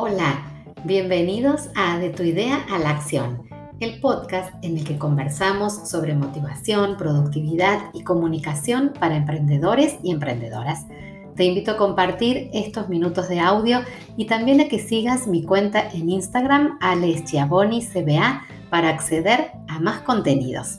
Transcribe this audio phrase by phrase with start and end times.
[0.00, 0.44] Hola,
[0.84, 3.42] bienvenidos a De tu idea a la acción,
[3.80, 10.86] el podcast en el que conversamos sobre motivación, productividad y comunicación para emprendedores y emprendedoras.
[11.34, 13.80] Te invito a compartir estos minutos de audio
[14.16, 20.78] y también a que sigas mi cuenta en Instagram, CBA, para acceder a más contenidos.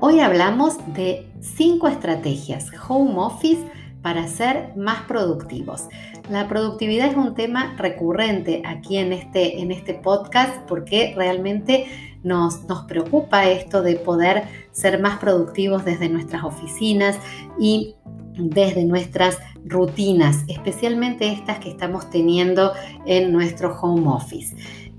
[0.00, 3.64] Hoy hablamos de 5 estrategias home office
[4.02, 5.88] para ser más productivos.
[6.30, 11.86] La productividad es un tema recurrente aquí en este, en este podcast porque realmente
[12.22, 17.18] nos, nos preocupa esto de poder ser más productivos desde nuestras oficinas
[17.58, 17.94] y
[18.38, 22.72] desde nuestras rutinas, especialmente estas que estamos teniendo
[23.06, 24.56] en nuestro home office.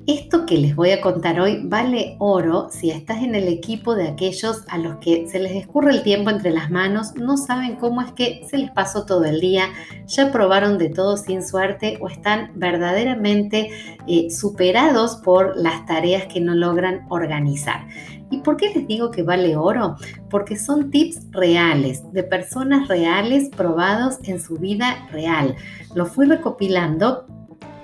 [0.09, 4.07] Esto que les voy a contar hoy vale oro si estás en el equipo de
[4.07, 8.01] aquellos a los que se les escurre el tiempo entre las manos, no saben cómo
[8.01, 9.65] es que se les pasó todo el día,
[10.07, 13.69] ya probaron de todo sin suerte o están verdaderamente
[14.07, 17.85] eh, superados por las tareas que no logran organizar.
[18.31, 19.95] ¿Y por qué les digo que vale oro?
[20.31, 25.55] Porque son tips reales, de personas reales probados en su vida real.
[25.93, 27.27] Lo fui recopilando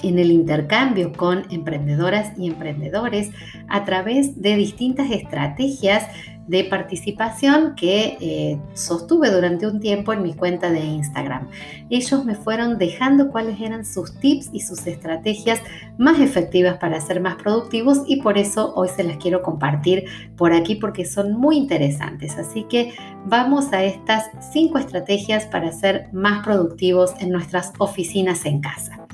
[0.03, 3.31] en el intercambio con emprendedoras y emprendedores
[3.67, 6.07] a través de distintas estrategias
[6.47, 11.47] de participación que eh, sostuve durante un tiempo en mi cuenta de Instagram.
[11.89, 15.59] Ellos me fueron dejando cuáles eran sus tips y sus estrategias
[15.97, 20.53] más efectivas para ser más productivos y por eso hoy se las quiero compartir por
[20.53, 22.37] aquí porque son muy interesantes.
[22.37, 22.93] Así que
[23.25, 29.04] vamos a estas cinco estrategias para ser más productivos en nuestras oficinas en casa.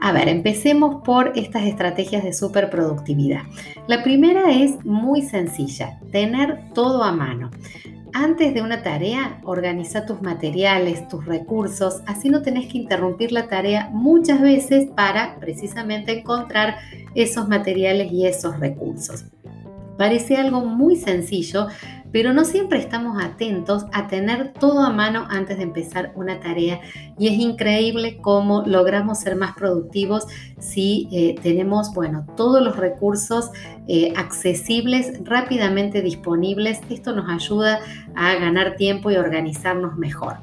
[0.00, 3.42] A ver, empecemos por estas estrategias de superproductividad.
[3.88, 7.50] La primera es muy sencilla, tener todo a mano.
[8.14, 13.48] Antes de una tarea, organiza tus materiales, tus recursos, así no tenés que interrumpir la
[13.48, 16.76] tarea muchas veces para precisamente encontrar
[17.14, 19.26] esos materiales y esos recursos.
[19.98, 21.66] Parece algo muy sencillo,
[22.12, 26.80] pero no siempre estamos atentos a tener todo a mano antes de empezar una tarea
[27.18, 30.28] y es increíble cómo logramos ser más productivos
[30.60, 33.50] si eh, tenemos, bueno, todos los recursos
[33.88, 36.80] eh, accesibles, rápidamente disponibles.
[36.88, 37.80] Esto nos ayuda
[38.14, 40.36] a ganar tiempo y organizarnos mejor.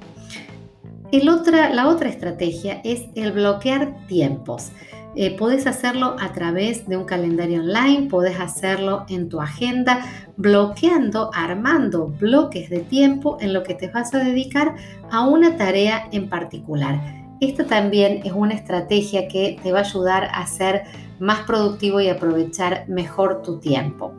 [1.13, 4.73] la otra estrategia es el bloquear tiempos.
[5.17, 10.05] Eh, podés hacerlo a través de un calendario online, podés hacerlo en tu agenda,
[10.35, 14.75] bloqueando, armando bloques de tiempo en lo que te vas a dedicar
[15.09, 16.99] a una tarea en particular.
[17.39, 20.83] Esto también es una estrategia que te va a ayudar a ser
[21.19, 24.13] más productivo y aprovechar mejor tu tiempo.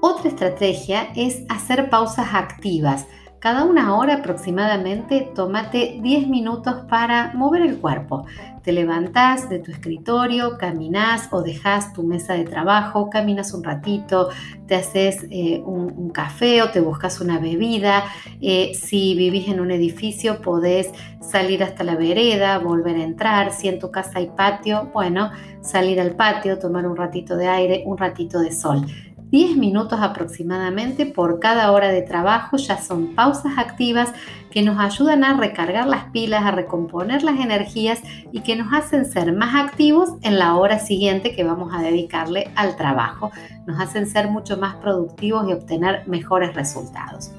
[0.00, 3.06] Otra estrategia es hacer pausas activas.
[3.40, 8.26] Cada una hora aproximadamente tómate 10 minutos para mover el cuerpo.
[8.62, 14.28] Te levantás de tu escritorio, caminas o dejas tu mesa de trabajo, caminas un ratito,
[14.66, 18.04] te haces eh, un, café o te buscas una bebida.
[18.42, 20.90] Eh, si vivís en un edificio, podés
[21.22, 23.52] salir hasta la vereda, volver a entrar.
[23.52, 25.30] Si en tu casa hay patio, bueno,
[25.62, 28.84] salir al patio, tomar un ratito de aire, un ratito de sol.
[29.30, 34.12] 10 minutos aproximadamente por cada hora de trabajo ya son pausas activas
[34.50, 38.00] que nos ayudan a recargar las pilas, a recomponer las energías
[38.32, 42.50] y que nos hacen ser más activos en la hora siguiente que vamos a dedicarle
[42.56, 43.30] al trabajo.
[43.66, 47.30] Nos hacen ser mucho más productivos y obtener mejores resultados.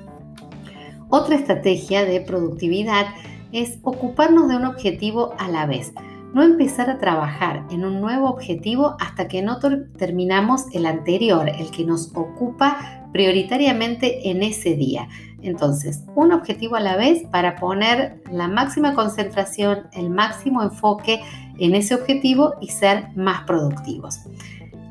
[1.10, 3.08] Otra estrategia de productividad
[3.52, 5.92] es ocuparnos de un objetivo a la vez
[6.34, 9.60] no empezar a trabajar en un nuevo objetivo hasta que no
[9.98, 15.10] terminamos el anterior, el que nos ocupa prioritariamente en ese día.
[15.42, 21.22] Entonces, un objetivo a la vez para poner la máxima concentración, el máximo enfoque
[21.58, 24.20] en ese objetivo y ser más productivos.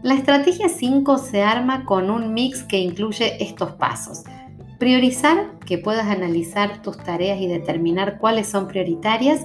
[0.02, 4.24] La estrategia 5 se arma con un mix que incluye estos pasos.
[4.78, 9.44] Priorizar, que puedas analizar tus tareas y determinar cuáles son prioritarias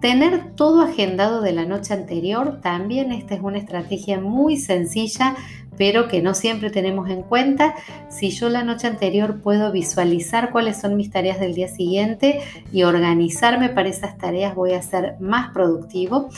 [0.00, 5.36] Tener todo agendado de la noche anterior, también esta es una estrategia muy sencilla,
[5.76, 7.74] pero que no siempre tenemos en cuenta.
[8.08, 12.40] Si yo la noche anterior puedo visualizar cuáles son mis tareas del día siguiente
[12.72, 16.30] y organizarme para esas tareas, voy a ser más productivo.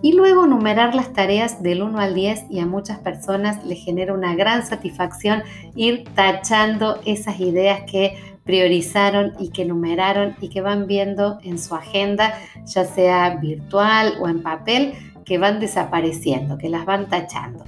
[0.00, 4.14] Y luego numerar las tareas del 1 al 10 y a muchas personas les genera
[4.14, 5.42] una gran satisfacción
[5.74, 8.16] ir tachando esas ideas que
[8.48, 12.32] priorizaron y que numeraron y que van viendo en su agenda,
[12.64, 14.94] ya sea virtual o en papel,
[15.26, 17.66] que van desapareciendo, que las van tachando.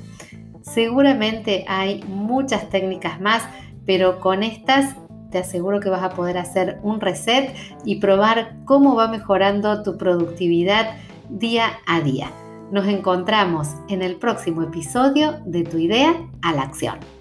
[0.62, 3.43] Seguramente hay muchas técnicas más,
[3.85, 4.97] pero con estas
[5.31, 7.55] te aseguro que vas a poder hacer un reset
[7.85, 10.97] y probar cómo va mejorando tu productividad
[11.29, 12.31] día a día.
[12.73, 17.19] Nos encontramos en el próximo episodio de Tu idea a la acción.